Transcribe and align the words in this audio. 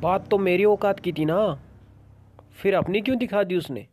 बात 0.00 0.28
तो 0.28 0.38
मेरी 0.38 0.64
औकात 0.64 1.00
की 1.00 1.12
थी 1.12 1.24
ना। 1.24 1.58
फिर 2.54 2.74
अपनी 2.74 3.00
क्यों 3.00 3.18
दिखा 3.18 3.42
दी 3.42 3.56
उसने? 3.56 3.86